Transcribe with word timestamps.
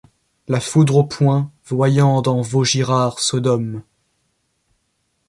La 0.47 0.59
foudre 0.59 0.95
au 0.97 1.03
poing, 1.03 1.51
voyant 1.65 2.23
dans 2.23 2.41
Vaugirard 2.41 3.19
Sodome 3.19 3.83